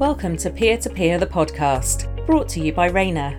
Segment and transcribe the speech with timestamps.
[0.00, 3.38] Welcome to Peer to Peer, the podcast, brought to you by Rayner.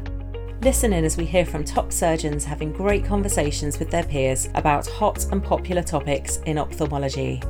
[0.62, 4.86] Listen in as we hear from top surgeons having great conversations with their peers about
[4.86, 7.42] hot and popular topics in ophthalmology.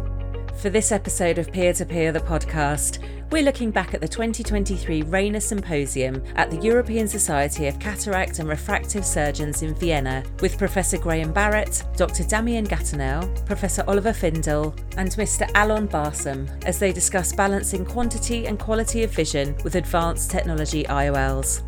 [0.57, 2.99] For this episode of Peer to Peer, the podcast,
[3.31, 8.47] we're looking back at the 2023 Rayner Symposium at the European Society of Cataract and
[8.47, 12.23] Refractive Surgeons in Vienna with Professor Graham Barrett, Dr.
[12.25, 15.49] Damien Gatinel, Professor Oliver Findl, and Mr.
[15.55, 21.63] Allon Barsam as they discuss balancing quantity and quality of vision with advanced technology IOLs.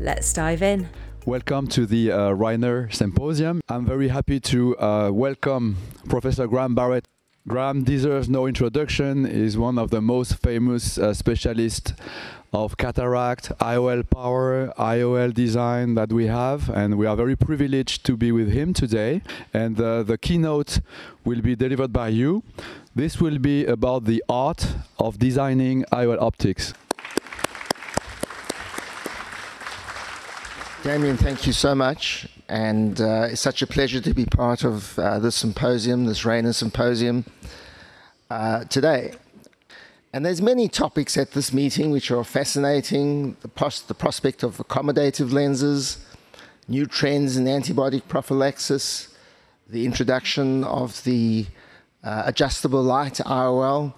[0.00, 0.88] Let's dive in.
[1.26, 3.60] Welcome to the uh, Rayner Symposium.
[3.68, 5.76] I'm very happy to uh, welcome
[6.08, 7.06] Professor Graham Barrett
[7.48, 9.24] Graham deserves no introduction.
[9.24, 11.92] He's one of the most famous uh, specialists
[12.52, 18.16] of cataract, IOL power, IOL design that we have, and we are very privileged to
[18.16, 19.22] be with him today.
[19.52, 20.80] And uh, the keynote
[21.24, 22.44] will be delivered by you.
[22.94, 26.74] This will be about the art of designing IOL optics.
[30.82, 32.26] Damien, thank you so much.
[32.48, 36.52] And uh, it's such a pleasure to be part of uh, this symposium, this Rayner
[36.52, 37.24] Symposium,
[38.28, 39.12] uh, today.
[40.12, 43.36] And there's many topics at this meeting which are fascinating.
[43.42, 46.04] The, pos- the prospect of accommodative lenses,
[46.66, 49.16] new trends in antibiotic prophylaxis,
[49.68, 51.46] the introduction of the
[52.02, 53.94] uh, adjustable light IOL.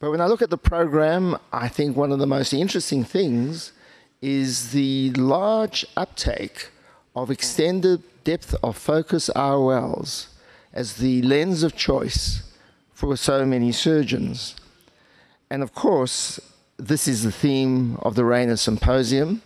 [0.00, 3.70] But when I look at the program, I think one of the most interesting things
[4.24, 6.70] is the large uptake
[7.14, 10.28] of extended depth of focus IOLs
[10.72, 12.50] as the lens of choice
[12.94, 14.56] for so many surgeons.
[15.50, 16.40] And of course,
[16.78, 19.42] this is the theme of the Rayner Symposium.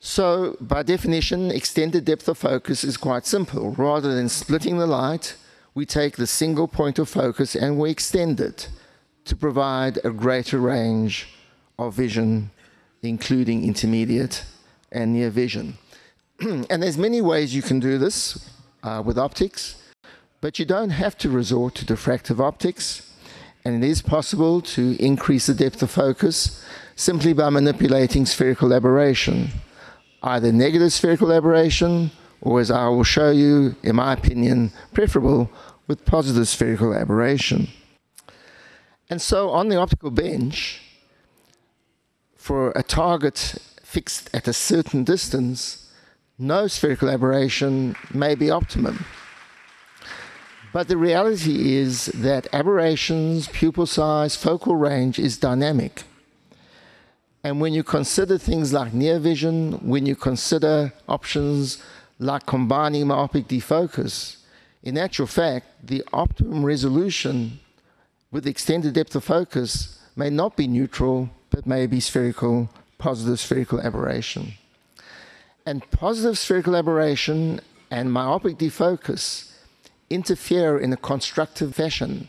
[0.00, 3.72] So, by definition, extended depth of focus is quite simple.
[3.72, 5.36] Rather than splitting the light,
[5.74, 8.70] we take the single point of focus and we extend it
[9.26, 11.28] to provide a greater range
[11.78, 12.50] of vision
[13.02, 14.44] including intermediate
[14.90, 15.76] and near vision.
[16.40, 18.50] and there's many ways you can do this
[18.82, 19.76] uh, with optics,
[20.40, 23.08] but you don't have to resort to diffractive optics.
[23.64, 26.64] And it is possible to increase the depth of focus
[26.96, 29.50] simply by manipulating spherical aberration,
[30.22, 35.48] either negative spherical aberration, or as I will show you, in my opinion, preferable
[35.86, 37.68] with positive spherical aberration.
[39.08, 40.81] And so on the optical bench,
[42.42, 43.54] for a target
[43.84, 45.88] fixed at a certain distance,
[46.40, 49.04] no spherical aberration may be optimum.
[50.72, 56.02] But the reality is that aberrations, pupil size, focal range is dynamic.
[57.44, 61.80] And when you consider things like near vision, when you consider options
[62.18, 64.38] like combining myopic defocus,
[64.82, 67.60] in actual fact, the optimum resolution
[68.32, 74.54] with extended depth of focus may not be neutral but maybe spherical, positive spherical aberration.
[75.64, 79.52] And positive spherical aberration and myopic defocus
[80.10, 82.28] interfere in a constructive fashion.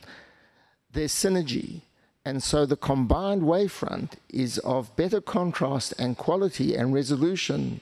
[0.92, 1.82] There's synergy.
[2.26, 7.82] And so the combined wavefront is of better contrast and quality and resolution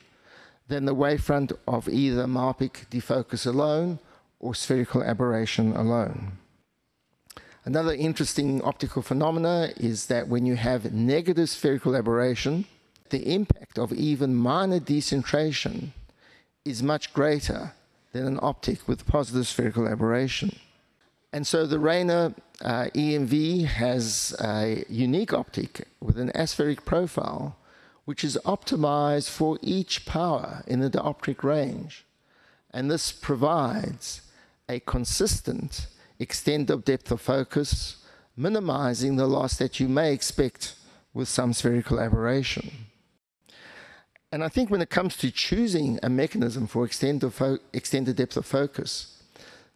[0.68, 4.00] than the wavefront of either myopic defocus alone
[4.40, 6.38] or spherical aberration alone.
[7.64, 12.66] Another interesting optical phenomena is that when you have negative spherical aberration,
[13.10, 15.94] the impact of even minor decentration
[16.66, 17.74] is much greater
[18.14, 20.58] than an optic with positive spherical aberration.
[21.32, 27.58] And so the Rayner uh, EMV has a unique optic with an aspheric profile,
[28.06, 32.06] which is optimized for each power in the dioptric range.
[32.72, 34.22] And this provides
[34.68, 35.88] a consistent
[36.22, 37.98] extent of depth of focus,
[38.38, 40.76] minimizing the loss that you may expect
[41.14, 42.72] with some spherical aberration.
[44.32, 47.34] And I think when it comes to choosing a mechanism for extended,
[47.74, 49.22] extended depth of focus,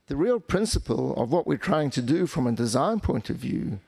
[0.08, 3.80] the real principle of what we're trying to do from a design point of view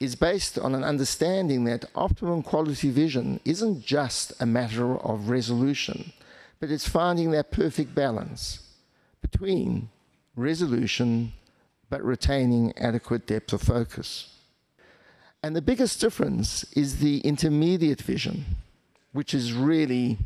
[0.00, 6.12] is based on an understanding that optimum quality vision isn't just a matter of resolution,
[6.58, 8.60] but it's finding that perfect balance
[9.22, 9.88] between
[10.34, 11.32] resolution
[11.90, 14.30] but retaining adequate depth of focus.
[15.42, 18.44] And the biggest difference is the intermediate vision,
[19.12, 20.18] which is really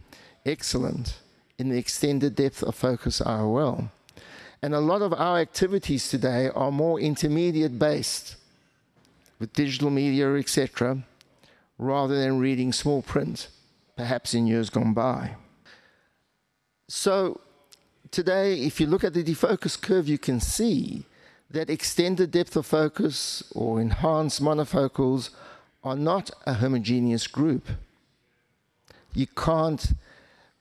[0.47, 1.19] excellent
[1.59, 3.91] in the extended depth of focus IOL.
[4.63, 8.37] And a lot of our activities today are more intermediate based
[9.39, 11.05] with digital media, etc.,
[11.79, 13.49] rather than reading small print,
[13.97, 15.37] perhaps in years gone by.
[16.89, 17.41] So,
[18.11, 21.05] today, if you look at the defocus curve, you can see
[21.51, 25.31] that extended depth of focus or enhanced monofocals
[25.83, 27.69] are not a homogeneous group.
[29.15, 29.93] You can't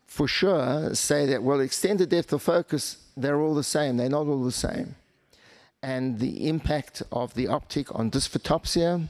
[0.06, 3.98] for sure say that, well, extended depth of focus, they're all the same.
[3.98, 4.96] They're not all the same.
[5.84, 9.10] And the impact of the optic on dysphotopsia,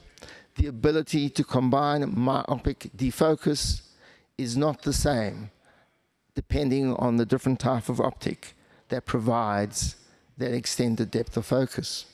[0.56, 3.84] the ability to combine myopic defocus
[4.38, 5.52] is not the same,
[6.34, 8.56] depending on the different type of optic
[8.90, 9.97] that provides
[10.38, 12.06] that extend the depth of focus.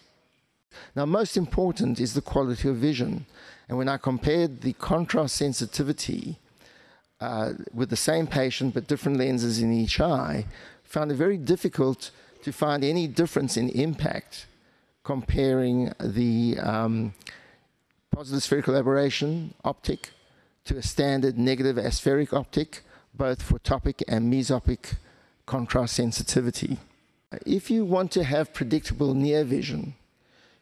[0.95, 3.25] Now, most important is the quality of vision.
[3.69, 6.37] And when I compared the contrast sensitivity
[7.21, 10.45] uh, with the same patient but different lenses in each eye,
[10.83, 12.11] found it very difficult
[12.43, 14.45] to find any difference in impact
[15.03, 17.13] comparing the um,
[18.11, 20.11] positive spherical aberration optic
[20.65, 22.81] to a standard negative aspheric optic,
[23.13, 24.95] both for topic and mesopic
[25.45, 26.77] contrast sensitivity.
[27.45, 29.95] If you want to have predictable near vision,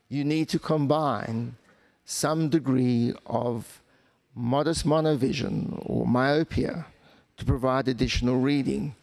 [0.09, 1.55] you need to combine
[2.05, 3.81] some degree of
[4.35, 6.85] modest monovision or myopia
[7.37, 8.95] to provide additional reading.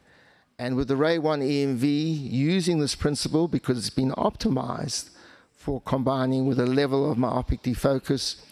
[0.58, 5.10] And with the RayOne EMV, using this principle because it's been optimized
[5.52, 8.42] for combining with a level of myopic defocus,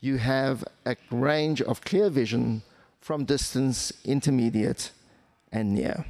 [0.00, 2.62] you have a range of clear vision
[3.00, 4.90] from distance, intermediate,
[5.52, 6.04] and near.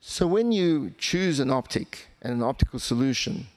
[0.00, 3.48] So when you choose an optic and an optical solution,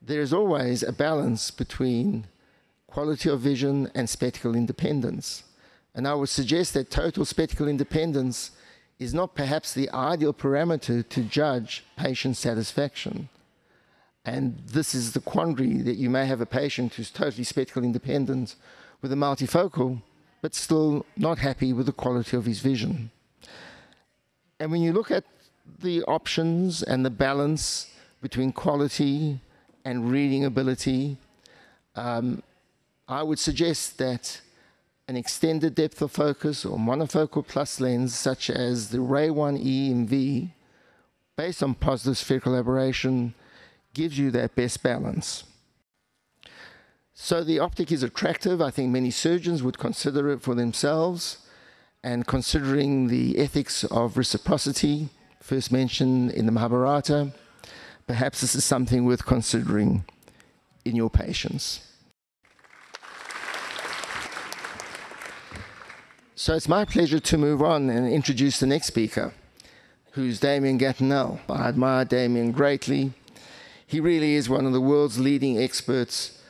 [0.00, 2.26] there's always a balance between
[2.86, 5.42] quality of vision and spectacle independence.
[5.96, 8.52] And I would suggest that total spectacle independence
[9.00, 13.28] is not perhaps the ideal parameter to judge patient satisfaction.
[14.24, 18.54] And this is the quandary that you may have a patient who's totally spectacle independent
[19.02, 20.02] with a multifocal,
[20.40, 23.10] but still not happy with the quality of his vision.
[24.60, 25.24] And when you look at
[25.80, 29.40] the options and the balance between quality
[29.84, 31.16] and reading ability,
[31.94, 32.42] um,
[33.06, 34.40] I would suggest that
[35.08, 40.50] an extended depth of focus or monofocal plus lens, such as the RayOne EMV,
[41.36, 43.34] based on positive spherical aberration,
[43.94, 45.44] gives you that best balance.
[47.14, 48.60] So the optic is attractive.
[48.60, 51.38] I think many surgeons would consider it for themselves.
[52.04, 55.08] And considering the ethics of reciprocity,
[55.40, 57.32] first mentioned in the Mahabharata,
[58.06, 60.04] perhaps this is something worth considering
[60.84, 61.80] in your patients.
[66.34, 69.32] So it's my pleasure to move on and introduce the next speaker,
[70.12, 71.40] who's Damien Gatinel.
[71.48, 73.12] I admire Damien greatly.
[73.86, 76.40] He really is one of the world's leading experts,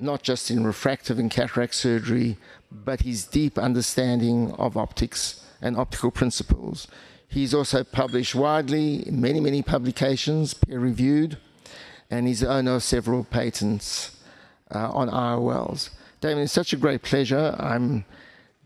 [0.00, 2.36] not just in refractive and cataract surgery,
[2.70, 6.88] but his deep understanding of optics and optical principles.
[7.28, 11.36] He's also published widely in many, many publications, peer reviewed,
[12.10, 14.16] and he's the owner of several patents
[14.74, 15.90] uh, on IOLs.
[16.20, 17.54] Damien, it's such a great pleasure.
[17.58, 18.06] I'm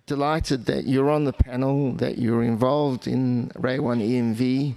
[0.06, 4.76] delighted that you're on the panel, that you're involved in RayOne EMV.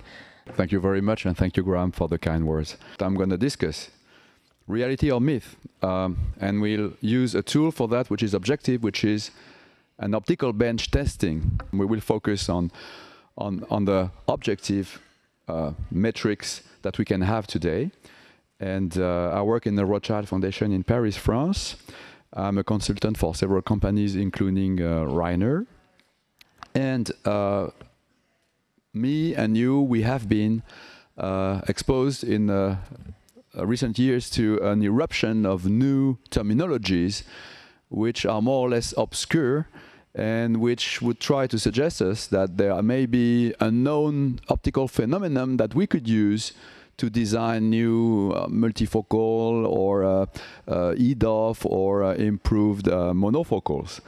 [0.54, 2.78] Thank you very much, and thank you, Graham, for the kind words.
[3.00, 3.90] I'm going to discuss
[4.68, 9.04] reality or myth, um, and we'll use a tool for that which is objective, which
[9.04, 9.30] is
[10.00, 11.60] an optical bench testing.
[11.72, 12.72] We will focus on
[13.38, 15.02] on, on the objective
[15.48, 17.92] uh, metrics that we can have today.
[18.60, 21.76] And uh, I work in the Rothschild Foundation in Paris, France.
[22.34, 25.66] I'm a consultant for several companies, including uh, Rayner.
[26.74, 27.68] And uh,
[28.94, 30.64] me and you, we have been
[31.18, 32.78] uh, exposed in uh,
[33.56, 37.24] recent years to an eruption of new terminologies,
[37.90, 39.68] which are more or less obscure
[40.16, 45.58] and which would try to suggest us that there may be a known optical phenomenon
[45.58, 46.54] that we could use
[46.98, 50.26] to design new uh, multifocal or uh,
[50.68, 54.00] uh, EDOF or uh, improved uh, monofocals.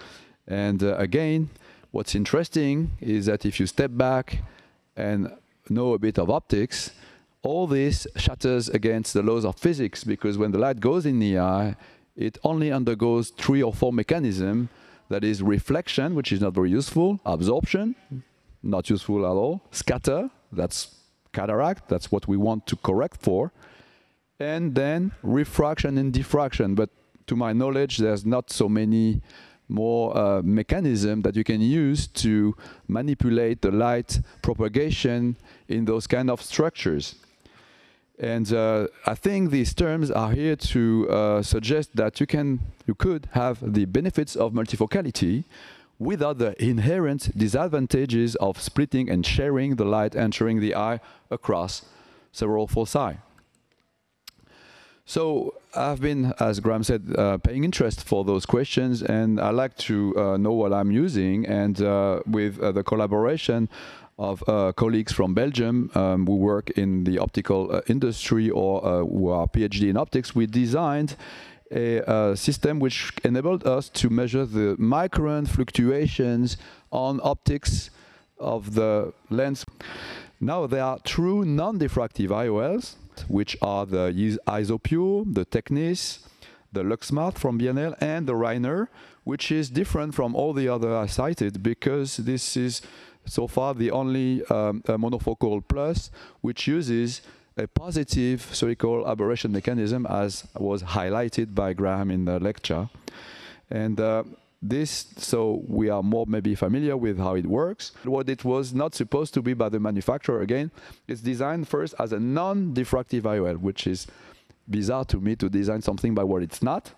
[0.47, 1.49] And uh, again,
[1.91, 4.39] what's interesting is that if you step back
[4.95, 5.29] and
[5.69, 6.91] know a bit of optics,
[7.43, 11.37] all this shatters against the laws of physics because when the light goes in the
[11.37, 11.75] eye,
[12.15, 14.69] it only undergoes three or four mechanisms.
[15.09, 17.95] That is reflection, which is not very useful, absorption,
[18.61, 20.97] not useful at all, scatter, that's
[21.33, 21.87] cataract.
[21.87, 23.51] That's what we want to correct for.
[24.39, 26.75] And then refraction and diffraction.
[26.75, 26.89] But
[27.27, 29.21] to my knowledge, there's not so many
[29.69, 32.55] more uh, mechanism that you can use to
[32.87, 35.35] manipulate the light propagation
[35.67, 37.15] in those kind of structures.
[38.19, 42.95] And uh, I think these terms are here to uh, suggest that you can, you
[42.95, 45.43] could have the benefits of multifocality
[45.99, 51.85] without the inherent disadvantages of splitting and sharing the light entering the eye across
[52.31, 53.17] several foci.
[55.05, 59.77] So I've been, as Graham said, uh, paying interest for those questions, and I like
[59.77, 61.45] to uh, know what I'm using.
[61.45, 63.69] And uh, with uh, the collaboration
[64.17, 69.29] of uh, colleagues from Belgium um, who work in the optical uh, industry or who
[69.29, 71.15] are PhD in optics, we designed
[71.71, 76.57] a, a, system which enabled us to measure the micron fluctuations
[76.91, 77.89] on optics
[78.39, 79.65] of the lens.
[80.39, 82.95] Now there are true non-diffractive IOLs,
[83.27, 86.19] which are the ISOPURE, the Tecnis,
[86.71, 88.89] the LuxSmart from B&L, and the Rayner,
[89.23, 92.81] which is different from all the other I cited because this is
[93.27, 96.09] so far the only um, monofocal plus
[96.41, 97.21] which uses
[97.57, 102.89] a positive spherical aberration mechanism as was highlighted by Graham in the lecture.
[103.69, 104.23] And uh,
[104.61, 107.91] this, so we are more maybe familiar with how it works.
[108.03, 110.71] What it was not supposed to be by the manufacturer, again,
[111.07, 114.07] it's designed first as a non-diffractive IOL, which is
[114.69, 116.91] bizarre to me to design something by what it's not.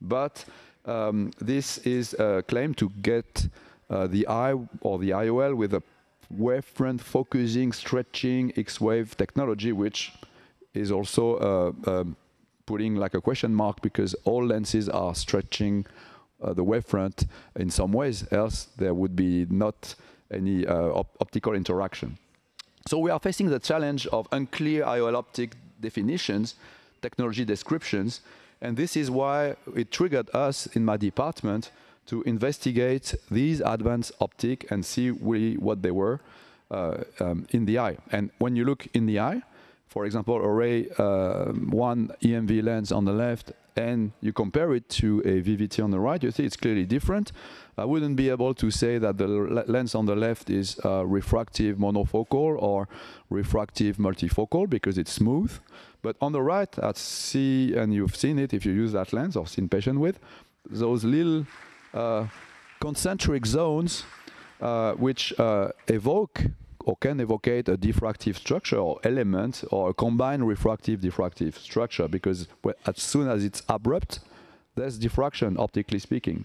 [0.00, 0.44] But
[0.84, 3.48] um, this is a claim to get
[3.88, 5.82] the eye or the IOL with a
[6.36, 10.12] wavefront focusing, stretching X-wave technology, which
[10.74, 12.16] is also uh, um,
[12.66, 15.86] putting like a question mark because all lenses are stretching
[16.42, 17.26] uh, the wavefront
[17.56, 19.94] in some ways, else there would be not
[20.30, 22.18] any uh, op optical interaction.
[22.86, 26.54] So we are facing the challenge of unclear IOL optic definitions,
[27.02, 28.20] technology descriptions,
[28.60, 31.70] and this is why it triggered us in my department
[32.08, 36.20] to investigate these advanced optic and see really what they were
[36.70, 37.96] uh, um, in the eye.
[38.10, 39.42] And when you look in the eye,
[39.88, 45.20] for example, array uh, one EMV lens on the left and you compare it to
[45.24, 47.32] a Vivity on the right, you see it's clearly different.
[47.76, 51.76] I wouldn't be able to say that the lens on the left is uh, refractive
[51.78, 52.88] monofocal or
[53.30, 55.52] refractive multifocal because it's smooth.
[56.02, 59.36] But on the right, I see, and you've seen it if you use that lens
[59.36, 60.18] or seen patient with,
[60.68, 61.46] those little
[62.80, 64.04] concentric zones
[64.60, 66.42] uh, which uh, evoke
[66.84, 72.48] or can evocate a diffractive structure or element or a combined refractive diffractive structure because
[72.86, 74.20] as soon as it's abrupt,
[74.74, 76.44] there's diffraction optically speaking.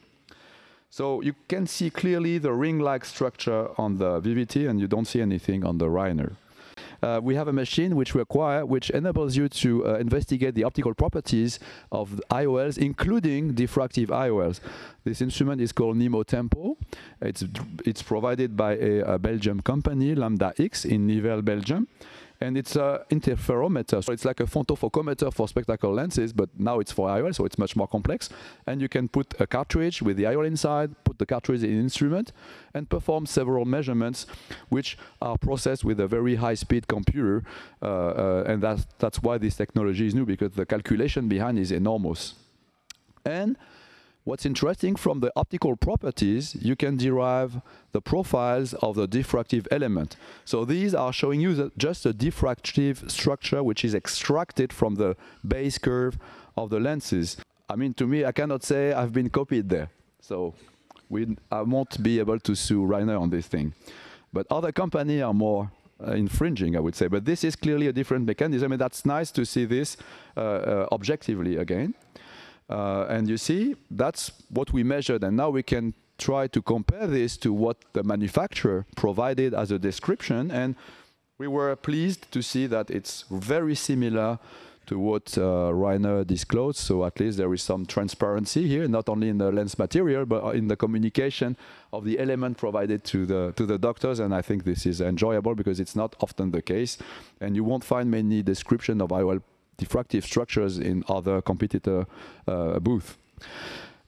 [0.90, 5.22] So you can see clearly the ring-like structure on the Vivity and you don't see
[5.22, 6.34] anything on the Rayner
[7.04, 10.64] uh, we have a machine which we acquire which enables you to uh, investigate the
[10.64, 11.60] optical properties
[11.92, 14.62] of IOLs, including diffractive IOLs.
[15.04, 16.78] This instrument is called NIMO Tempo.
[17.22, 17.44] It's,
[17.86, 21.88] it's provided by a, a Belgium company, Lambda X, in Nivelles, Belgium
[22.44, 24.04] and it's an interferometer.
[24.04, 27.58] So it's like a frontofocometer for spectacle lenses, but now it's for IOL, so it's
[27.58, 28.30] much more complex.
[28.68, 31.80] And you can put a cartridge with the IOL inside, put the cartridge in an
[31.80, 32.34] instrument,
[32.74, 34.28] and perform several measurements,
[34.70, 37.44] which are processed with a very high-speed computer.
[37.82, 41.72] Uh, uh, and that's, that's why this technology is new, because the calculation behind is
[41.72, 42.36] enormous.
[43.26, 43.58] And
[44.26, 47.62] What's interesting from the optical properties, you can derive
[47.92, 50.16] the profiles of the diffractive element.
[50.46, 55.78] So these are showing you just a diffractive structure which is extracted from the base
[55.78, 56.18] curve
[56.56, 57.36] of the lenses.
[57.70, 59.90] I mean, to me, I cannot say I've been copied there.
[60.22, 60.54] So
[61.10, 63.74] we, I won't be able to sue Rayner on this thing.
[64.32, 65.70] But other companies are more
[66.02, 67.08] uh, infringing, I would say.
[67.08, 69.98] But this is clearly a different mechanism, and that's nice to see this
[70.38, 71.94] uh, uh, objectively again.
[72.70, 75.24] Uh, and you see, that's what we measured.
[75.24, 79.80] And now we can try to compare this to what the manufacturer provided as a
[79.80, 80.52] description.
[80.52, 80.76] And
[81.38, 84.40] we were pleased to see that it's very similar
[84.86, 86.78] to what uh, Rayner disclosed.
[86.78, 90.56] So at least there is some transparency here, not only in the lens material, but
[90.56, 91.58] in the communication
[91.92, 94.20] of the element provided to the to the doctors.
[94.20, 96.98] And I think this is enjoyable because it's not often the case,
[97.40, 99.42] and you won't find many description of IOL
[99.78, 102.06] diffractive structures in other competitor
[102.48, 103.18] uh, booth.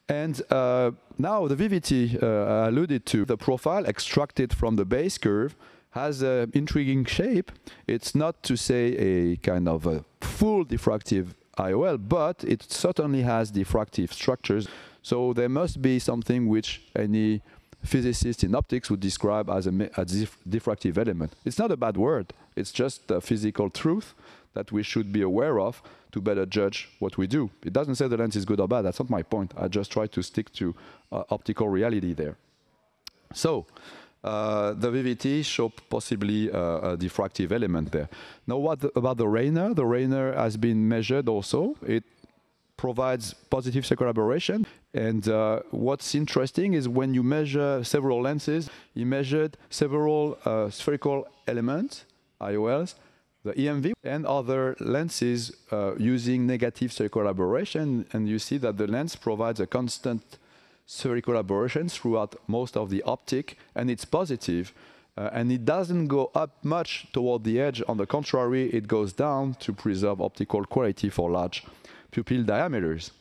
[0.07, 5.55] And uh, now the Vivity uh, alluded to, the profile extracted from the base curve
[5.91, 7.51] has an intriguing shape.
[7.88, 13.51] It's not to say a kind of a full diffractive IOL, but it certainly has
[13.51, 14.67] diffractive structures.
[15.01, 17.41] So there must be something which any
[17.84, 21.34] physicist in optics would describe as a, a diffractive element.
[21.45, 22.34] It's not a bad word.
[22.55, 24.13] It's just a physical truth
[24.55, 25.81] that we should be aware of
[26.12, 27.50] to better judge what we do.
[27.63, 28.81] It doesn't say the lens is good or bad.
[28.81, 29.53] That's not my point.
[29.57, 30.74] I just try to stick to
[31.12, 32.38] uh, optical reality there.
[33.33, 33.65] So,
[34.24, 38.09] uh, the Vivity show possibly uh, a diffractive element there.
[38.47, 39.75] Now, what the, about the Rayner?
[39.75, 41.75] The Rayner has been measured also.
[41.85, 42.03] It
[42.77, 44.65] provides positive circular aberration.
[44.93, 51.27] And uh, what's interesting is when you measure several lenses, you measured several uh, spherical
[51.47, 52.05] elements,
[52.41, 52.95] IOLs,
[53.45, 58.05] the EMV and other lenses uh, using negative spherical aberration.
[58.11, 60.23] And you see that the lens provides a constant
[60.87, 64.73] spherical aberration throughout most of the optic, and it's positive.
[65.17, 67.81] Uh, and it doesn't go up much toward the edge.
[67.87, 71.63] On the contrary, it goes down to preserve optical quality for large
[72.11, 73.11] pupil diameters.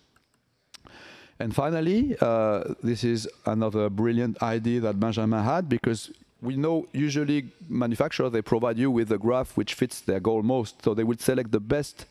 [1.38, 6.10] And finally, uh, this is another brilliant idea that Benjamin had because
[6.44, 10.82] we know usually manufacturers they provide you with a graph which fits their goal most.
[10.84, 12.06] So they would select the best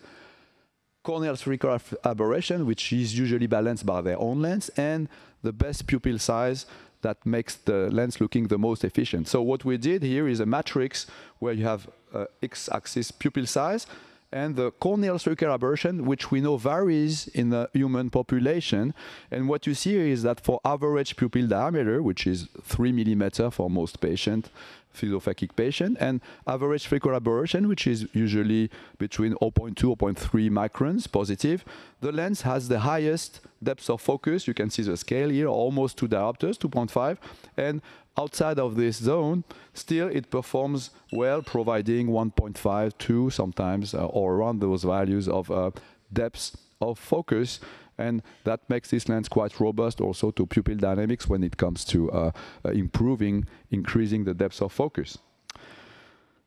[1.04, 5.10] corneal spherical aberration, which is usually balanced by their own lens, and
[5.44, 6.66] the best pupil size
[7.02, 9.28] that makes the lens looking the most efficient.
[9.28, 11.06] So what we did here is a matrix
[11.40, 13.86] where you have uh, x-axis pupil size
[14.34, 18.94] and the corneal spherical aberration, which we know varies in the human population.
[19.30, 23.70] And what you see is that for average pupil diameter, which is 3 millimeter for
[23.70, 24.50] most patients,
[24.96, 31.64] pseudophakic patient, and average spherical aberration, which is usually between 0.2 0.3 microns positive.
[32.02, 34.48] The lens has the highest depth of focus.
[34.48, 37.18] You can see the scale here, almost two diopters, 2.5,
[37.56, 37.82] and
[38.18, 39.44] outside of this zone,
[39.74, 45.72] still it performs well, providing 1.5, 2 sometimes, uh, or around those values of uh,
[46.12, 47.60] depth of focus
[47.98, 52.12] and that makes this lens quite robust also to pupil dynamics when it comes to
[52.12, 52.32] uh,
[52.66, 55.18] uh, improving, increasing the depth of focus.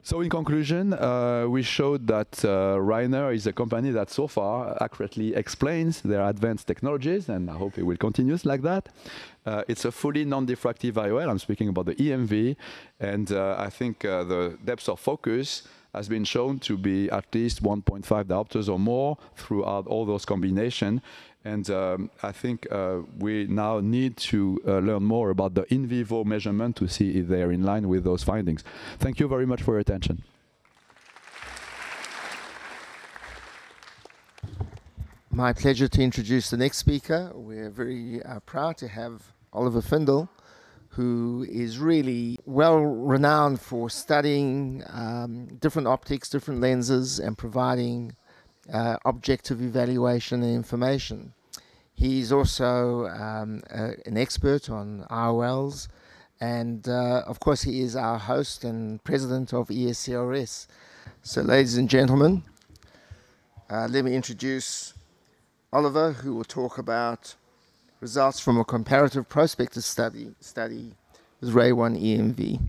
[0.06, 4.80] So in conclusion, uh, we showed that uh, Rayner is a company that so far
[4.80, 8.88] accurately explains their advanced technologies, and I hope it will continue like that.
[9.44, 11.28] Uh, it's a fully non-diffractive IOL.
[11.28, 12.54] I'm speaking about the EMV,
[13.00, 17.24] and uh, I think uh, the depth of focus has been shown to be at
[17.34, 21.00] least 1.5 diopters or more throughout all those combinations.
[21.46, 25.86] And um, I think uh, we now need to uh, learn more about the in
[25.86, 28.64] vivo measurement to see if they're in line with those findings.
[28.98, 30.24] Thank you very much for your attention.
[35.30, 37.30] My pleasure to introduce the next speaker.
[37.32, 40.28] We're very uh, proud to have Oliver Findl,
[40.88, 48.16] who is really well renowned for studying um, different optics, different lenses, and providing
[48.72, 51.34] uh, objective evaluation and information.
[51.96, 55.88] He's also um, uh, an expert on IOLs,
[56.40, 60.66] and uh, of course, he is our host and president of ESCRS.
[61.22, 62.42] So, ladies and gentlemen,
[63.70, 64.92] uh, let me introduce
[65.72, 67.34] Oliver, who will talk about
[68.00, 70.92] results from a comparative prospective study study
[71.40, 72.60] with RayOne EMV.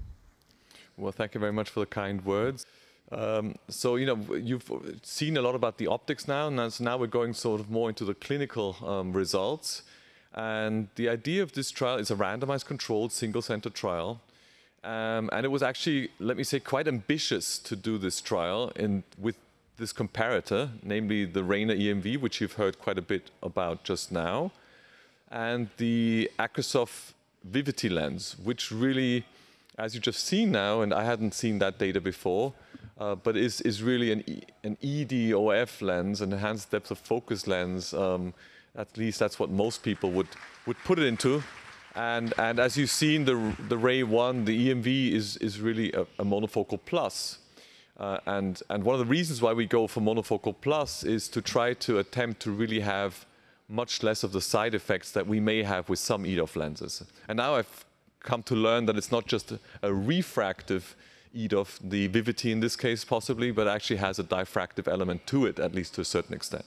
[0.96, 2.66] Well, thank you very much for the kind words.
[3.12, 4.70] Um, so you know you've
[5.04, 7.90] seen a lot about the optics now, and so now we're going sort of more
[7.90, 9.84] into the clinical um, results.
[10.34, 14.22] And the idea of this trial is a randomized, controlled, single-center trial,
[14.84, 19.04] um, and it was actually, let me say, quite ambitious to do this trial in
[19.18, 19.36] with
[19.78, 24.52] this comparator, namely the Rayner EMV, which you've heard quite a bit about just now,
[25.32, 27.14] and the AcrySof
[27.50, 29.24] Vivity lens, which really,
[29.78, 32.54] as you just seen now, and I hadn't seen that data before
[33.00, 37.48] uh, but is, is really an, e, an EDOF lens, an enhanced depth of focus
[37.48, 37.94] lens.
[37.94, 38.34] Um,
[38.76, 40.28] at least that's what most people would,
[40.66, 41.44] would put it into.
[41.96, 43.34] And, and as you've seen, the,
[43.68, 47.40] the RayOne, the EMV is, is really a, a monofocal plus.
[47.98, 51.42] Uh, and, and one of the reasons why we go for monofocal plus is to
[51.42, 53.26] try to attempt to really have
[53.68, 57.04] much less of the side effects that we may have with some EDOF lenses.
[57.28, 57.86] And now I've
[58.20, 59.92] come to learn that it's not just a, a
[61.38, 65.46] refractive EDOF, the Vivity in this case possibly, but actually has a diffractive element to
[65.46, 66.66] it, at least to a certain extent.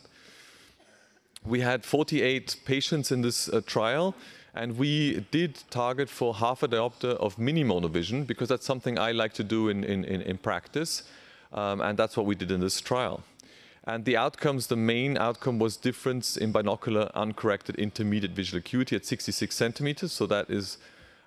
[1.45, 4.15] We had 48 patients in this uh, trial,
[4.55, 9.13] and we did target for half a diopter of mini monovision because that's something I
[9.13, 11.05] like to do in, in, in, in practice,
[11.53, 13.23] um, and that's what we did in this trial.
[13.85, 19.07] And the outcomes, the main outcome was difference in binocular uncorrected intermediate visual acuity at
[19.07, 20.77] 66 centimeters, so that is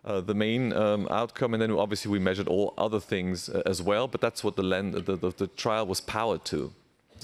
[0.05, 3.81] uh, the main um, outcome, and then obviously we measured all other things uh, as
[3.81, 4.07] well.
[4.07, 6.73] But that's what the, lens, the, the, the, trial was powered to.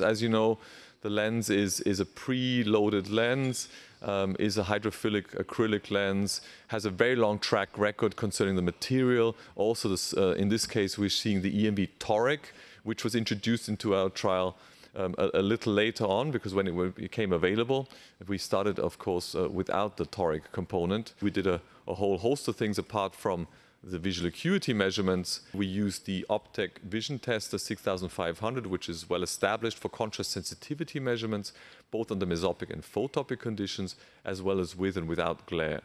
[0.02, 0.58] As you know,
[1.02, 3.68] the lens is is a pre-loaded lens,
[4.02, 9.36] um, is a hydrophilic acrylic lens, has a very long track record concerning the material.
[9.56, 12.52] Also, this, uh, in this case, we're seeing the EMV toric,
[12.84, 14.56] which was introduced into our trial
[14.96, 17.88] um, a, a, little later on because when it became available,
[18.28, 21.14] we started, of course, uh, without the toric component.
[21.22, 23.48] We did a, a, whole host of things apart from
[23.84, 25.42] the visual acuity measurements.
[25.54, 31.54] We use the Optec vision Tester 6500, which is well established for contrast sensitivity measurements,
[31.92, 35.82] both under mesopic and photopic conditions, as well as with and without glare.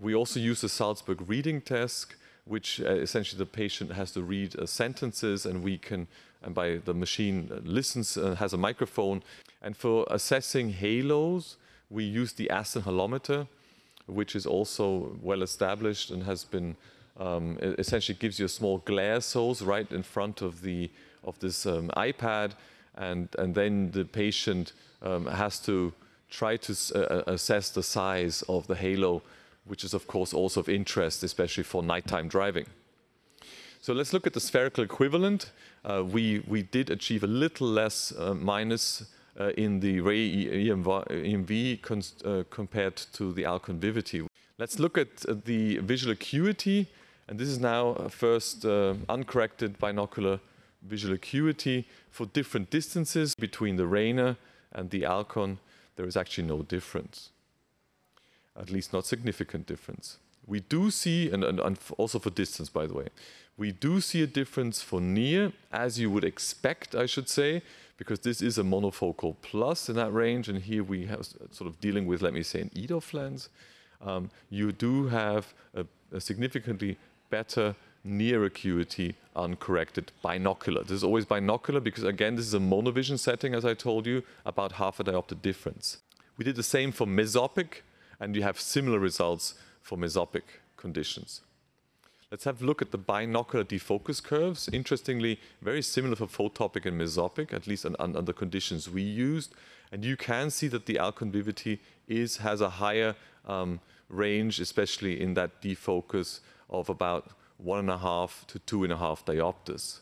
[0.00, 4.58] We also use the Salzburg reading test, which uh, essentially the patient has to read
[4.58, 6.08] uh, sentences and we can
[6.42, 9.22] and by the machine listens and has a microphone.
[9.60, 11.56] And for assessing halos,
[11.88, 13.46] we use the Aston halometer,
[14.06, 16.76] which is also well established and has been
[17.18, 20.90] um, essentially gives you a small glare source right in front of the
[21.24, 22.52] of this um, iPad,
[22.96, 25.92] and and then the patient um, has to
[26.30, 29.22] try to uh, uh, assess the size of the halo,
[29.66, 32.66] which is of course also of interest, especially for nighttime driving.
[33.80, 35.50] So let's look at the spherical equivalent.
[35.84, 39.04] Uh, we we did achieve a little less uh, minus
[39.40, 41.80] Uh, in the Ray EMV
[42.26, 44.26] uh, compared to the Alcon Vivity.
[44.58, 46.88] Let's look at uh, the visual acuity,
[47.26, 50.38] and this is now uh, first uncorrected binocular
[50.82, 54.36] visual acuity for different distances between the Rayner
[54.70, 55.60] and the Alcon.
[55.96, 57.30] There is actually no difference,
[58.54, 60.18] at least not significant difference.
[60.46, 63.08] We do see, and, and, and also for distance, by the way,
[63.56, 67.62] we do see a difference for near, as you would expect, I should say,
[68.02, 71.78] because this is a monofocal plus in that range, and here we have sort of
[71.78, 73.48] dealing with, let me say, an EDOF lens.
[74.04, 76.98] Um, you do have a, a significantly
[77.30, 80.82] better near acuity uncorrected binocular.
[80.82, 84.24] This is always binocular because, again, this is a monovision setting, as I told you,
[84.44, 85.98] about half a diopter difference.
[86.36, 87.84] We did the same for mesopic,
[88.18, 90.42] and you have similar results for mesopic
[90.76, 91.42] conditions.
[92.32, 94.66] Let's have a look at the binocular defocus curves.
[94.72, 99.52] Interestingly, very similar for photopic and mesopic, at least under the conditions we used.
[99.92, 103.16] And you can see that the Alcon Vivity is, has a higher
[103.46, 106.40] um, range, especially in that defocus
[106.70, 110.00] of about one and a half to two and a half diopters.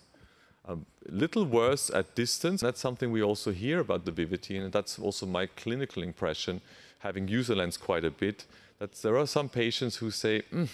[0.69, 0.77] A
[1.09, 2.61] little worse at distance.
[2.61, 6.61] That's something we also hear about the Vivity, and that's also my clinical impression,
[7.01, 8.47] having used the lens quite a bit,
[8.79, 10.69] that there are some patients who say, mm,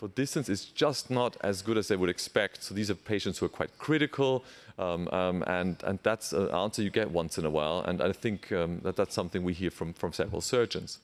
[0.00, 2.62] for distance is just not as good as they would expect.
[2.62, 4.42] So these are patients who are quite critical,
[4.78, 7.80] um, um, and, and that's an answer you get once in a while.
[7.86, 11.00] And I think um, that that's something we hear from, from several surgeons.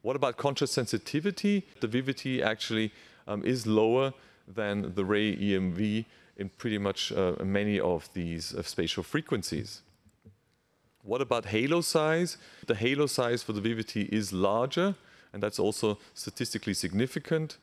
[0.00, 1.66] What about contrast sensitivity?
[1.80, 2.90] The Vivity actually
[3.28, 4.14] um, is lower
[4.48, 6.06] than the Ray EMV
[6.38, 9.82] in pretty much uh, many of these uh, spatial frequencies.
[11.02, 12.38] What about halo size?
[12.66, 14.94] The halo size for the Vivity is larger,
[15.34, 17.58] and that's also statistically significant.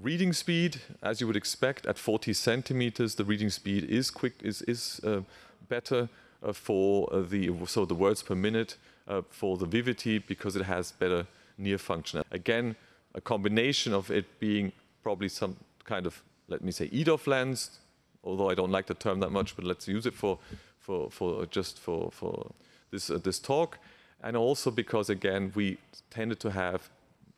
[0.00, 4.62] Reading speed, as you would expect, at 40 centimeters, the reading speed is quick, is,
[4.62, 5.22] is uh,
[5.68, 6.08] better
[6.40, 8.76] uh, for uh, the so the words per minute
[9.08, 12.22] uh, for the Vivity because it has better near function.
[12.30, 12.76] Again,
[13.16, 14.70] a combination of it being
[15.02, 17.80] probably some kind of let me say EDOF lens,
[18.22, 20.38] although I don't like the term that much, but let's use it for
[20.78, 22.52] for for just for for
[22.92, 23.78] this uh, this talk,
[24.22, 26.88] and also because again we tended to have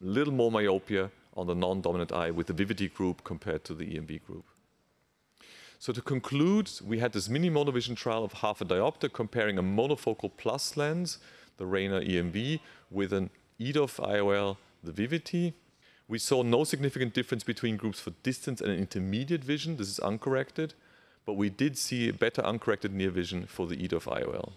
[0.02, 3.84] a little more myopia on the non-dominant eye with the Vivity group compared to the
[3.84, 4.46] EMV group.
[5.78, 9.62] So to conclude, we had this mini monovision trial of half a diopter comparing a
[9.62, 11.18] monofocal plus lens,
[11.56, 15.54] the Rayner EMV, with an EDOF IOL, the Vivity.
[16.06, 19.76] We saw no significant difference between groups for distance and intermediate vision.
[19.76, 20.74] This is uncorrected.
[21.24, 24.52] But we did see better uncorrected near vision for the EDOF IOL.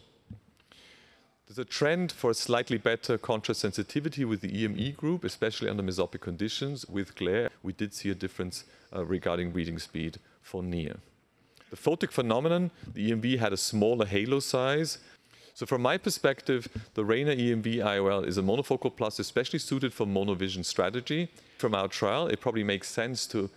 [1.47, 6.21] There's a trend for slightly better contrast sensitivity with the EMV group, especially under mesopic
[6.21, 6.85] conditions.
[6.87, 8.63] With glare, we did see a difference
[8.95, 10.95] uh, regarding reading speed for near.
[11.69, 14.99] The photic phenomenon, the EMV had a smaller halo size.
[15.53, 20.07] So from my perspective, the Rayner EMV IOL is a monofocal plus especially suited for
[20.07, 21.29] monovision strategy.
[21.57, 23.49] From our trial, it probably makes sense to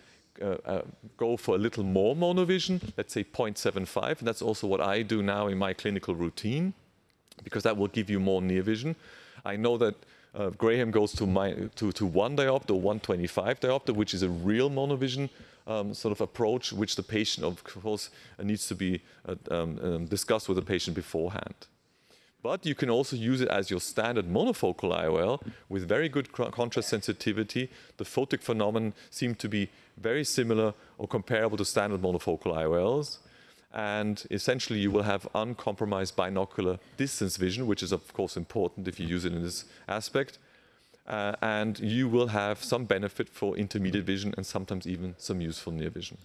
[0.43, 0.83] uh, uh,
[1.17, 5.23] go for a little more monovision, let's say 0.75, and that's also what I do
[5.23, 6.75] now in my clinical routine
[7.45, 8.97] because that will give you more near vision.
[9.45, 9.95] I know that
[10.35, 14.71] uh, Graham goes to, my, to, to one diopter, 125 diopter, which is a real
[14.71, 15.31] monovision
[15.67, 18.11] um, sort of approach, which the patient, of course,
[18.43, 21.55] needs to be uh, um, um, discussed with the patient beforehand.
[22.43, 26.89] But you can also use it as your standard monofocal IOL with very good contrast
[26.89, 27.71] sensitivity.
[27.97, 33.19] The photic phenomenon seem to be very similar or comparable to standard monofocal IOLs
[33.77, 38.99] and essentially you will have uncompromised binocular distance vision, which is of course important if
[38.99, 40.39] you use it in this aspect.
[41.07, 45.73] Uh, and you will have some benefit for intermediate vision and sometimes even some useful
[45.73, 46.17] near vision.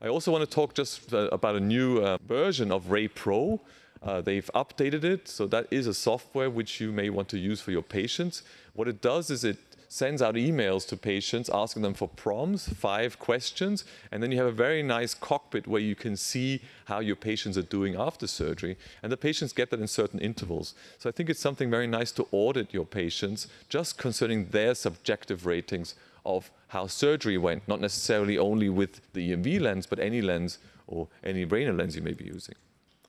[0.00, 3.60] I also want to talk just uh, about a new uh, version of RayPRO.
[4.02, 7.60] Uh, they've updated it, so that is a software which you may want to use
[7.60, 8.42] for your patients.
[8.72, 9.58] What it does is it
[9.92, 14.46] sends out emails to patients asking them for prompts, five questions, and then you have
[14.46, 18.78] a very nice cockpit where you can see how your patients are doing after surgery.
[19.02, 20.74] And the patients get that in certain intervals.
[20.98, 25.44] So I think it's something very nice to audit your patients just concerning their subjective
[25.44, 30.58] ratings of how surgery went, not necessarily only with the EMV lens, but any lens
[30.86, 32.54] or any Rayner lens you may be using.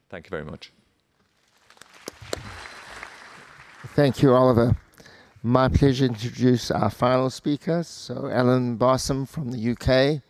[0.10, 0.72] Thank you very much.
[3.94, 4.76] Thank you, Oliver.
[5.44, 7.82] My pleasure to introduce our final speaker.
[7.82, 10.22] So, Allon Barsam from the UK.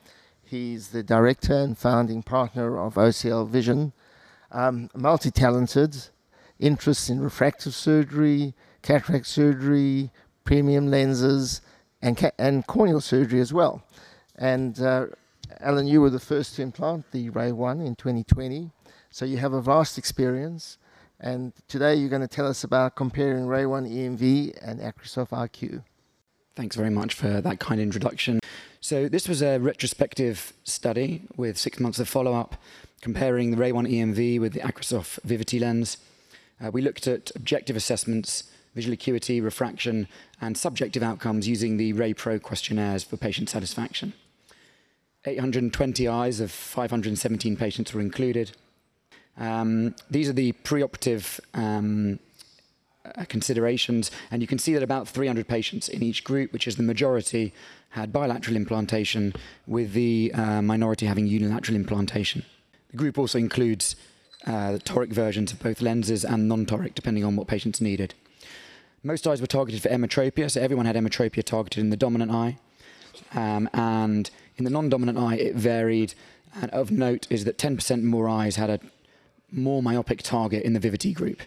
[0.42, 3.92] He's the director and founding partner of OCL Vision.
[4.54, 5.98] Um, Multi talented,
[6.60, 10.12] interests in refractive surgery, cataract surgery,
[10.46, 11.60] premium lenses,
[12.02, 13.84] and, and corneal surgery as well.
[14.38, 15.08] And uh,
[15.60, 18.72] Alan, you were the first to implant the RayOne in 2020.
[19.10, 20.78] So you have a vast experience.
[21.24, 25.84] And today you're going to tell us about comparing RayOne EMV and AcrySof RQ.
[26.56, 28.40] Thanks very much for that kind introduction.
[28.82, 32.56] So, this was a retrospective study with six months of follow up
[33.02, 35.98] comparing the RayOne EMV with the AcrySof Vivity lens.
[36.60, 40.08] Uh, we looked at objective assessments, visual acuity, refraction,
[40.42, 44.14] and subjective outcomes using the RayPRO questionnaires for patient satisfaction.
[45.26, 48.54] 820 eyes of 517 patients were included.
[49.38, 52.20] Um, these are the preoperative um,
[53.04, 56.76] uh, considerations, and you can see that about 300 patients in each group, which is
[56.76, 57.54] the majority,
[57.90, 59.34] had bilateral implantation,
[59.68, 62.44] with the uh, minority having unilateral implantation.
[62.92, 63.96] The group also includes
[64.46, 68.14] uh, toric versions of both lenses and non toric, depending on what patients needed.
[69.04, 72.58] Most eyes were targeted for emmetropia, so everyone had emmetropia targeted in the dominant eye.
[73.34, 76.14] Um, and in the non dominant eye, it varied.
[76.62, 78.80] And of note is that 10% more eyes had a
[79.52, 81.42] more myopic target in the Vivity group,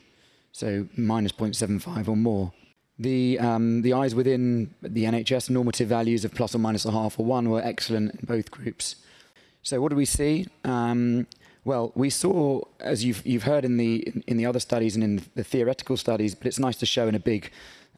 [0.53, 2.53] so minus 0.75 or more.
[2.99, 7.19] The, um, the eyes within the NHS normative values of plus or minus a half
[7.19, 8.97] or one were excellent in both groups.
[9.63, 10.47] So what do we see?
[10.63, 11.27] Um,
[11.65, 15.23] well, we saw, as you've, you've heard in the, in the other studies and in
[15.35, 17.51] the theoretical studies, but it's nice to show in a big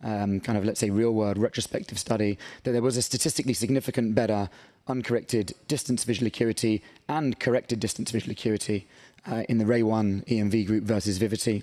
[0.03, 4.15] um, kind of, let's say, real world retrospective study, that there was a statistically significant
[4.15, 4.49] better
[4.89, 8.87] uncorrected distance visual acuity and corrected distance visual acuity
[9.31, 11.63] uh, in the RayOne EMV group versus Vivity.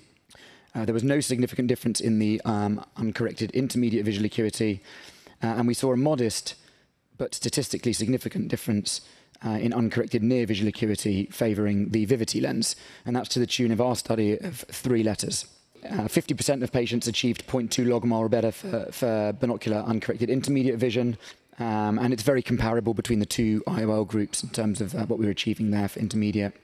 [0.74, 4.82] Uh, there was no significant difference in the um, uncorrected intermediate visual acuity,
[5.42, 6.54] uh, and we saw a modest
[7.16, 9.00] but statistically significant difference
[9.44, 12.74] uh, in uncorrected near visual acuity favouring the Vivity lens,
[13.06, 15.46] and that's to the tune of our study of three letters.
[15.84, 21.18] 50% uh, of patients achieved 0.2 logMAR or better for, for binocular uncorrected intermediate vision,
[21.58, 25.18] um, and it's very comparable between the two IOL groups in terms of uh, what
[25.18, 26.54] we were achieving there for intermediate.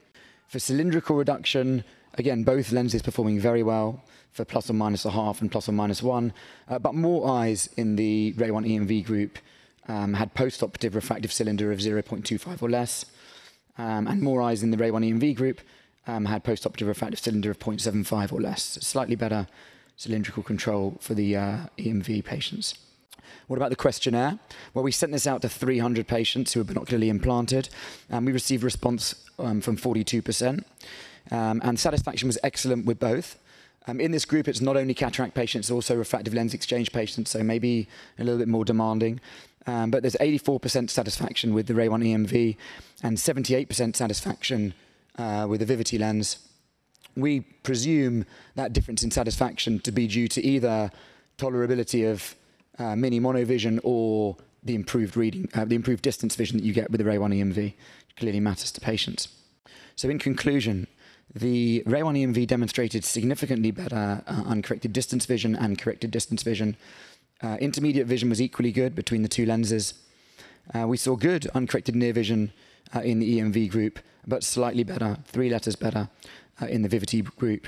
[0.50, 1.84] For cylindrical reduction,
[2.14, 5.72] again, both lenses performing very well for plus or minus a half and plus or
[5.72, 6.32] minus one,
[6.68, 9.38] uh, but more eyes in the RayOne EMV group
[9.86, 13.04] um, had postoperative refractive cylinder of 0.25 or less,
[13.78, 15.60] um, and more eyes in the RayOne EMV group
[16.08, 18.76] um, had postoperative refractive cylinder of 0.75 or less.
[18.80, 19.46] Slightly better
[19.96, 22.74] cylindrical control for the uh, EMV patients.
[23.46, 24.40] What about the questionnaire?
[24.74, 27.68] Well, we sent this out to 300 patients who were binocularly implanted,
[28.08, 30.64] and we received response um, from 42%.
[31.30, 33.38] Um, and satisfaction was excellent with both.
[33.86, 37.42] Um, in this group, it's not only cataract patients, also refractive lens exchange patients, so
[37.42, 39.20] maybe a little bit more demanding.
[39.66, 42.56] Um, but there's 84% satisfaction with the RayOne EMV
[43.02, 44.74] and 78% satisfaction
[45.18, 46.38] uh, with the Vivity lens.
[47.16, 48.24] We presume
[48.54, 50.90] that difference in satisfaction to be due to either
[51.38, 52.34] tolerability of
[52.78, 56.90] uh, mini monovision or the improved reading, uh, the improved distance vision that you get
[56.90, 57.74] with the RayOne EMV
[58.16, 59.28] clearly matters to patients.
[59.96, 60.86] So, in conclusion,
[61.34, 66.76] the RayOne EMV demonstrated significantly better uh, uncorrected distance vision and corrected distance vision.
[67.42, 69.94] Uh, intermediate vision was equally good between the two lenses.
[70.74, 72.52] Uh, we saw good uncorrected near vision
[72.94, 76.08] uh, in the EMV group, but slightly better, three letters better
[76.60, 77.66] uh, in the Vivity group.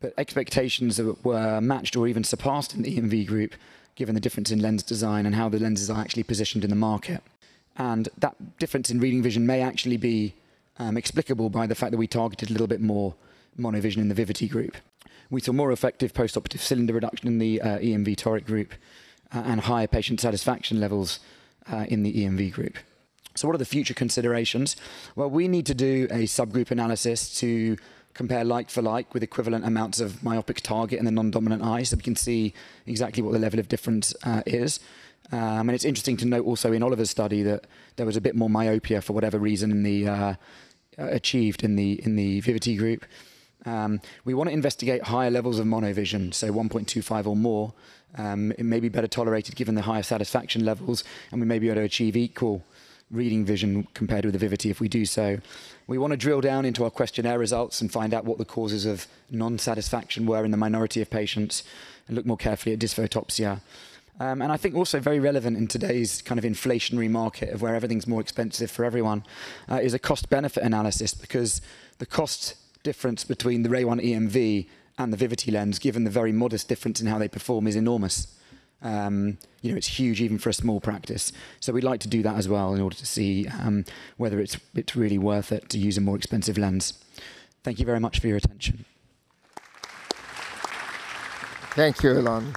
[0.00, 3.54] But expectations were matched or even surpassed in the EMV group,
[3.94, 6.76] given the difference in lens design and how the lenses are actually positioned in the
[6.76, 7.22] market.
[7.76, 10.34] And that difference in reading vision may actually be
[10.78, 13.14] um, explicable by the fact that we targeted a little bit more
[13.58, 14.76] monovision in the Vivity group.
[15.30, 18.74] We saw more effective postoperative cylinder reduction in the uh, EMV toric group
[19.34, 21.20] uh, and higher patient satisfaction levels
[21.70, 22.76] uh, in the EMV group.
[23.34, 24.76] So, what are the future considerations?
[25.16, 27.78] Well, we need to do a subgroup analysis to
[28.14, 31.82] compare like for like with equivalent amounts of myopic target in the non dominant eye
[31.82, 32.52] so we can see
[32.86, 34.80] exactly what the level of difference uh, is.
[35.30, 38.34] Um, and it's interesting to note also in Oliver's study that there was a bit
[38.34, 40.34] more myopia for whatever reason in the uh,
[40.98, 43.04] achieved in the in the Vivity group.
[43.64, 47.72] Um, we want to investigate higher levels of monovision, so 1.25 or more.
[48.18, 51.68] Um, it may be better tolerated given the higher satisfaction levels, and we may be
[51.68, 52.64] able to achieve equal
[53.10, 55.38] reading vision compared with the Vivity if we do so.
[55.86, 58.84] We want to drill down into our questionnaire results and find out what the causes
[58.84, 61.62] of non satisfaction were in the minority of patients
[62.08, 63.60] and look more carefully at dysphotopsia
[64.20, 67.74] Um, and I think also very relevant in today's kind of inflationary market of where
[67.74, 69.24] everything's more expensive for everyone
[69.70, 71.60] uh, is a cost benefit analysis because
[71.98, 76.68] the cost difference between the RayOne EMV and the Vivity lens, given the very modest
[76.68, 78.38] difference in how they perform, is enormous.
[78.82, 81.32] Um, you know, it's huge even for a small practice.
[81.60, 83.84] So we'd like to do that as well in order to see um,
[84.16, 86.94] whether it's, it's really worth it to use a more expensive lens.
[87.62, 88.84] Thank you very much for your attention.
[91.74, 92.54] Thank you, Allon.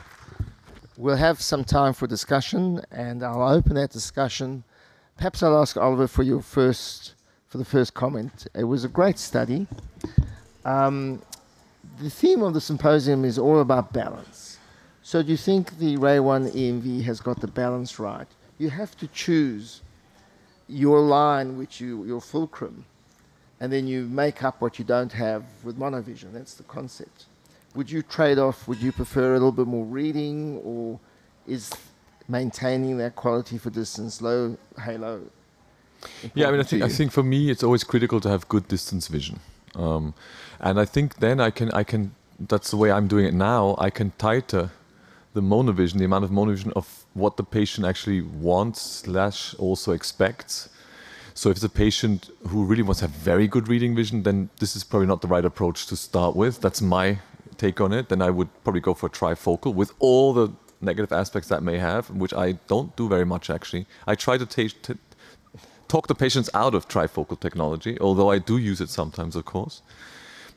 [0.98, 4.64] We'll have some time for discussion, and I'll open that discussion.
[5.18, 7.16] Perhaps I'll ask Oliver for your first,
[7.48, 8.48] for the first comment.
[8.56, 9.68] It was a great study.
[10.64, 11.22] Um,
[12.00, 14.58] the theme of the symposium is all about balance.
[15.02, 18.28] So do you think the RayOne EMV has got the balance right?
[18.58, 19.82] You have to choose
[20.70, 22.86] your line, which you, your fulcrum,
[23.60, 26.32] and then you make up what you don't have with monovision.
[26.32, 27.26] That's the concept.
[27.76, 31.00] Would you trade off, would you prefer a little bit more reading, or
[31.46, 31.72] is
[32.28, 35.22] maintaining that quality for distance, low halo?
[36.34, 38.68] Yeah, I mean, I think, I think for me, it's always critical to have good
[38.68, 39.40] distance vision.
[39.76, 40.14] Um,
[40.60, 43.76] and I think then I can, I can, that's the way I'm doing it now,
[43.78, 44.72] I can tighter
[45.34, 50.70] the monovision, the amount of monovision of what the patient actually wants slash also expects.
[51.34, 54.50] So if it's a patient who really wants to have very good reading vision, then
[54.62, 56.62] this is probably not the right approach to start with.
[56.62, 57.20] That's my
[57.58, 58.10] take on it.
[58.10, 62.10] Then I would probably go for trifocal with all the negative aspects that may have,
[62.10, 63.86] which I don't do very much actually.
[64.06, 64.98] I try to
[65.88, 69.82] talk the patients out of trifocal technology, although I do use it sometimes, of course.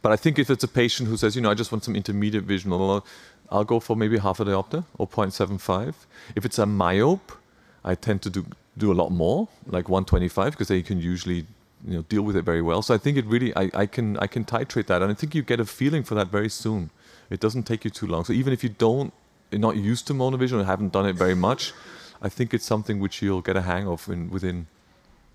[0.03, 1.97] But I think if it's a patient who says, you know, I just want some
[1.97, 5.95] intermediate vision, I'll go for maybe half a diopter or 0.75.
[6.37, 7.37] If it's a myope,
[7.85, 8.47] I tend to do
[8.79, 11.47] do a lot more, like 125, because they can usually
[11.87, 12.83] you know deal with it very well.
[12.83, 15.35] So I think it really I, I can I can titrate that, and I think
[15.35, 16.91] you get a feeling for that very soon.
[17.31, 18.25] It doesn't take you too long.
[18.25, 19.13] So even if you don't
[19.51, 21.73] you're not used to monovision or haven't done it very much,
[22.21, 24.67] I think it's something which you'll get a hang of in within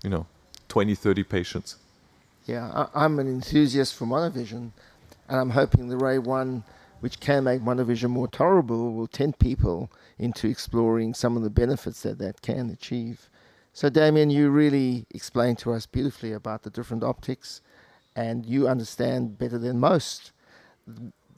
[0.02, 0.26] you know
[0.68, 1.76] 20 30 patients.
[2.46, 4.70] Yeah, I, am an enthusiast for monovision,
[5.28, 6.62] and I'm hoping the RayOne
[7.00, 12.02] which can make monovision more tolerable, will tempt people into exploring some of the benefits
[12.02, 13.28] that that can achieve.
[13.76, 17.60] So, Damien, you really explained to us beautifully about the different optics,
[18.14, 20.30] and you understand better than most,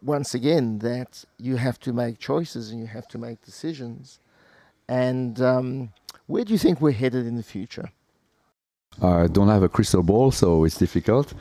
[0.03, 4.21] once again, that you have to make choices and you have to make decisions.
[4.87, 5.93] And um,
[6.27, 7.91] where do you think we're headed in the future?
[9.01, 11.33] I don't have a crystal ball, so it's difficult.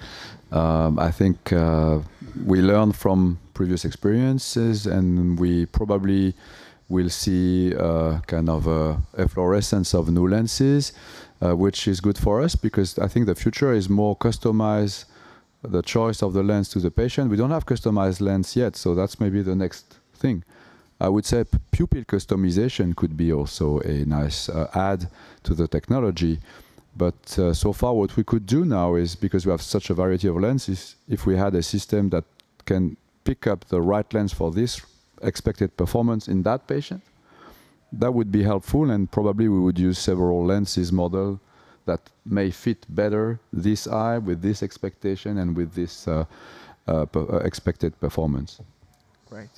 [0.54, 2.00] Um, I think uh,
[2.46, 6.36] we learn from previous experiences, and we probably
[6.90, 10.94] will see uh, kind of a efflorescence of new lenses,
[11.42, 15.06] uh, which is good for us because I think the future is more customized
[15.64, 17.32] the choice of the lens to the patient.
[17.32, 20.44] We don't have customized lens yet, so that's maybe the next thing.
[21.00, 25.10] I would say pupil customization could be also a nice uh, add
[25.44, 26.40] to the technology.
[26.96, 29.94] But uh, so far, what we could do now is because we have such a
[29.94, 32.24] variety of lenses, if we had a system that
[32.66, 32.96] can
[33.26, 34.82] pick up the right lens for this
[35.26, 37.02] expected performance in that patient,
[37.92, 38.90] that would be helpful.
[38.92, 41.40] And probably we would use several lenses model
[41.86, 46.26] that may fit better this eye with this expectation and with this uh,
[46.88, 48.60] uh, uh expected performance.
[49.30, 49.50] Great.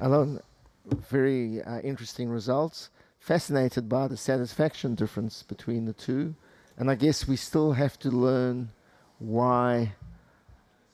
[0.00, 0.40] Allon,
[1.08, 2.90] very uh, interesting results.
[3.20, 6.34] Fascinated by the satisfaction difference between the two.
[6.76, 8.70] And I guess we still have to learn
[9.18, 9.94] why,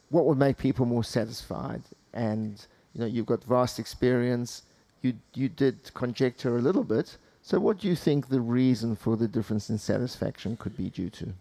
[0.09, 1.83] what would make people more satisfied.
[2.15, 4.63] And, you know, you've got vast experience.
[5.03, 7.17] You, you did conjecture a little bit.
[7.43, 11.11] So what do you think the reason for the difference in satisfaction could be due
[11.11, 11.33] to?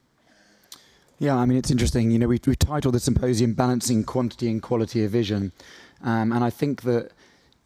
[1.20, 2.10] Yeah, I mean, it's interesting.
[2.10, 5.52] You know, we, we titled the symposium Balancing Quantity and Quality of Vision.
[6.04, 7.12] Um, and I think that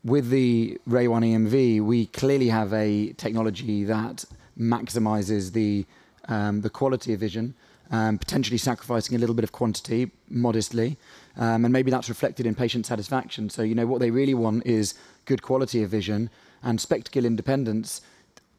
[0.04, 4.26] with the RayOne EMV, we clearly have a technology that
[4.60, 5.86] maximizes the
[6.28, 7.54] um, the quality of vision,
[7.92, 10.98] um, potentially sacrificing a little bit of quantity modestly,
[11.38, 13.50] um, and maybe that's reflected in patient satisfaction.
[13.50, 14.94] So, you know, what they really want is
[15.26, 16.30] good quality of vision
[16.64, 18.02] and spectacle independence,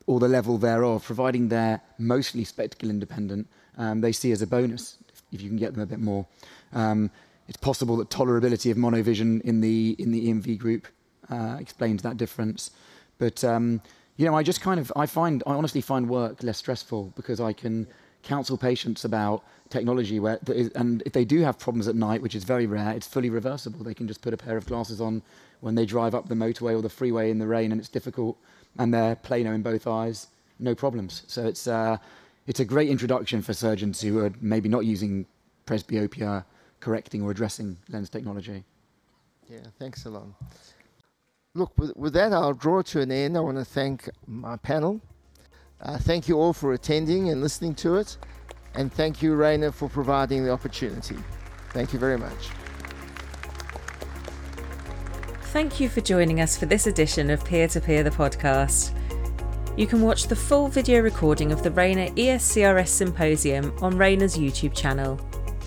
[0.06, 4.98] or the level thereof, providing they're mostly spectacle independent, um, they see as a bonus
[5.32, 6.26] if you can get them a bit more.
[6.72, 7.10] Um,
[7.48, 10.87] it's possible that tolerability of monovision in the in the EMV group
[11.31, 12.70] uh, explains that difference,
[13.18, 13.81] but um,
[14.16, 17.38] you know, I just kind of, I find, I honestly find work less stressful because
[17.38, 17.87] I can
[18.27, 20.38] counsel patients about technology where,
[20.74, 23.83] and if they do have problems at night, which is very rare, it's fully reversible.
[23.83, 25.22] They can just put a pair of glasses on
[25.60, 28.37] when they drive up the motorway or the freeway in the rain and it's difficult
[28.79, 31.22] and they're plano in both eyes, no problems.
[31.29, 31.96] So it's, uh,
[32.46, 35.27] it's a great introduction for surgeons who are maybe not using
[35.66, 36.44] presbyopia
[36.81, 38.64] correcting or addressing lens technology.
[39.48, 40.27] Yeah, thanks a lot.
[41.54, 43.37] look, with, with, that, I'll draw to an end.
[43.37, 45.00] I want to thank my panel.
[45.81, 48.16] Uh, thank you all for attending and listening to it.
[48.74, 51.16] And thank you, Rayner, for providing the opportunity.
[51.70, 52.50] Thank you very much.
[55.52, 58.92] Thank you for joining us for this edition of Peer to Peer the podcast.
[59.77, 64.74] You can watch the full video recording of the Rayner ESCRS Symposium on Rayner's YouTube
[64.74, 65.20] channel.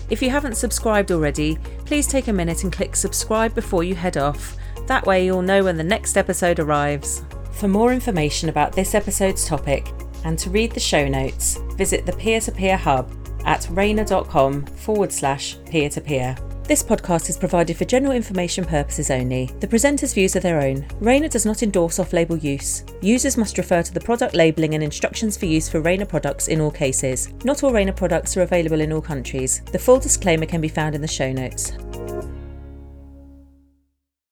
[0.08, 4.16] If you haven't subscribed already, please take a minute and click subscribe before you head
[4.16, 4.56] off.
[4.86, 7.24] That way, you'll know when the next episode arrives.
[7.52, 9.92] For more information about this episode's topic
[10.24, 13.10] and to read the show notes, visit the Peer to Peer Hub
[13.44, 16.36] at rayner.com forward slash peer to peer.
[16.64, 19.46] This podcast is provided for general information purposes only.
[19.58, 20.86] The presenter's views are their own.
[21.00, 22.84] Rayner does not endorse off label use.
[23.00, 26.60] Users must refer to the product labelling and instructions for use for Rayner products in
[26.60, 27.28] all cases.
[27.44, 29.62] Not all Rayner products are available in all countries.
[29.72, 31.72] The full disclaimer can be found in the show notes.